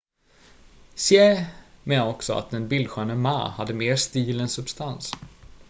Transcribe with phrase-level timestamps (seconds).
[0.95, 1.45] hsieh
[1.83, 5.11] menade också att den bildsköne ma hade mer stil än substans